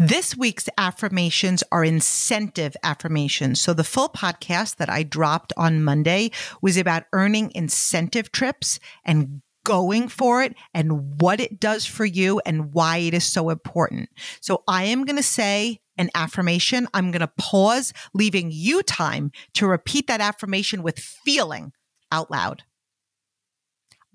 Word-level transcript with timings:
This 0.00 0.36
week's 0.36 0.68
affirmations 0.78 1.64
are 1.72 1.84
incentive 1.84 2.76
affirmations. 2.84 3.60
So, 3.60 3.74
the 3.74 3.82
full 3.82 4.08
podcast 4.08 4.76
that 4.76 4.88
I 4.88 5.02
dropped 5.02 5.52
on 5.56 5.82
Monday 5.82 6.30
was 6.62 6.76
about 6.76 7.06
earning 7.12 7.50
incentive 7.52 8.30
trips 8.30 8.78
and 9.04 9.42
going 9.64 10.06
for 10.06 10.40
it 10.40 10.54
and 10.72 11.20
what 11.20 11.40
it 11.40 11.58
does 11.58 11.84
for 11.84 12.04
you 12.04 12.40
and 12.46 12.72
why 12.72 12.98
it 12.98 13.12
is 13.12 13.24
so 13.24 13.50
important. 13.50 14.08
So, 14.40 14.62
I 14.68 14.84
am 14.84 15.04
going 15.04 15.16
to 15.16 15.22
say 15.22 15.80
an 15.96 16.10
affirmation. 16.14 16.86
I'm 16.94 17.10
going 17.10 17.18
to 17.18 17.32
pause, 17.36 17.92
leaving 18.14 18.50
you 18.52 18.84
time 18.84 19.32
to 19.54 19.66
repeat 19.66 20.06
that 20.06 20.20
affirmation 20.20 20.84
with 20.84 21.00
feeling 21.00 21.72
out 22.12 22.30
loud. 22.30 22.62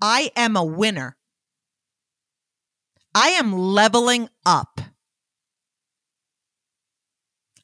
I 0.00 0.30
am 0.34 0.56
a 0.56 0.64
winner. 0.64 1.18
I 3.14 3.28
am 3.28 3.52
leveling 3.52 4.30
up. 4.46 4.80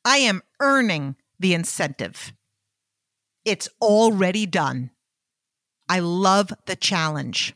I 0.04 0.18
am 0.18 0.42
earning 0.60 1.16
the 1.38 1.54
incentive. 1.54 2.32
It's 3.44 3.68
already 3.80 4.46
done. 4.46 4.90
I 5.88 6.00
love 6.00 6.52
the 6.66 6.76
challenge. 6.76 7.54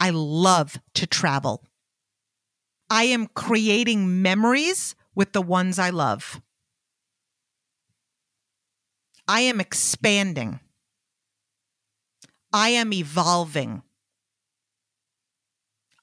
I 0.00 0.10
love 0.10 0.78
to 0.94 1.06
travel. 1.06 1.64
I 2.90 3.04
am 3.04 3.28
creating 3.28 4.22
memories 4.22 4.94
with 5.14 5.32
the 5.32 5.42
ones 5.42 5.78
I 5.78 5.90
love. 5.90 6.40
I 9.28 9.40
am 9.40 9.60
expanding. 9.60 10.60
I 12.52 12.70
am 12.70 12.92
evolving. 12.92 13.82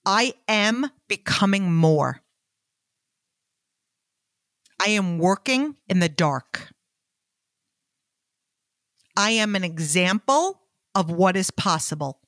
I 0.06 0.34
am 0.48 0.90
becoming 1.08 1.74
more. 1.74 2.22
I 4.80 4.90
am 4.90 5.18
working 5.18 5.76
in 5.88 6.00
the 6.00 6.10
dark. 6.10 6.70
I 9.18 9.32
am 9.32 9.56
an 9.56 9.66
example 9.66 10.62
of 10.96 11.12
what 11.12 11.36
is 11.36 11.52
possible. 11.52 12.20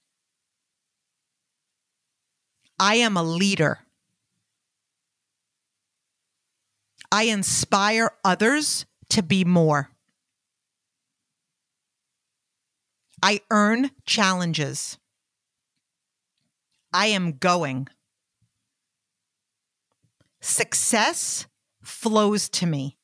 I 2.77 2.95
am 2.95 3.15
a 3.15 3.23
leader. 3.23 3.79
I 7.11 7.23
inspire 7.23 8.11
others 8.25 8.85
to 9.09 9.23
be 9.23 9.45
more. 9.45 9.91
I 13.23 13.41
earn 13.51 13.91
challenges. 14.05 14.97
I 16.91 17.07
am 17.07 17.37
going. 17.37 17.87
Success 20.41 21.45
flows 21.81 22.49
to 22.49 22.65
me. 22.65 22.97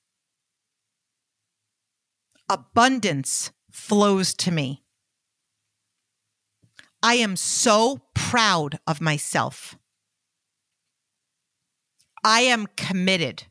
Abundance 2.50 3.52
flows 3.72 4.34
to 4.36 4.52
me. 4.52 4.84
I 7.04 7.16
am 7.16 7.36
so 7.36 8.02
proud 8.14 8.80
of 8.88 9.02
myself. 9.02 9.78
I 12.24 12.42
am 12.42 12.68
committed. 12.76 13.44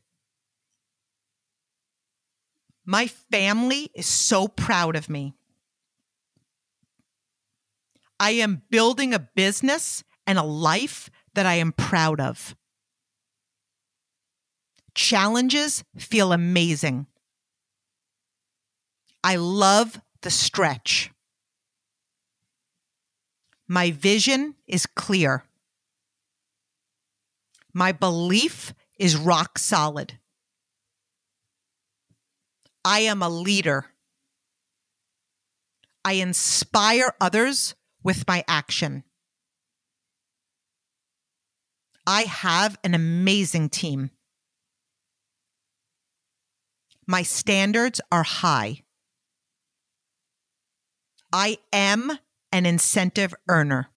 My 2.85 3.07
family 3.07 3.89
is 3.93 4.05
so 4.05 4.47
proud 4.47 4.95
of 4.95 5.09
me. 5.09 5.33
I 8.19 8.31
am 8.31 8.63
building 8.69 9.13
a 9.13 9.19
business 9.19 10.03
and 10.25 10.37
a 10.37 10.43
life 10.43 11.09
that 11.33 11.45
I 11.45 11.55
am 11.55 11.71
proud 11.71 12.19
of. 12.19 12.55
Challenges 14.97 15.83
feel 15.95 16.33
amazing. 16.33 17.05
I 19.23 19.35
love 19.35 20.01
the 20.23 20.31
stretch. 20.31 21.11
My 23.67 23.91
vision 23.91 24.55
is 24.65 24.87
clear. 24.87 25.43
My 27.75 27.91
belief 27.91 28.73
is 28.97 29.15
rock 29.15 29.59
solid. 29.59 30.17
I 32.83 33.01
am 33.01 33.21
a 33.21 33.29
leader. 33.29 33.85
I 36.03 36.13
inspire 36.13 37.13
others 37.21 37.75
with 38.01 38.27
my 38.27 38.43
action. 38.47 39.03
I 42.07 42.23
have 42.23 42.79
an 42.83 42.95
amazing 42.95 43.69
team. 43.69 44.09
My 47.07 47.23
standards 47.23 48.01
are 48.11 48.23
high. 48.23 48.83
I 51.31 51.57
am 51.71 52.19
an 52.51 52.65
incentive 52.65 53.33
earner. 53.47 53.89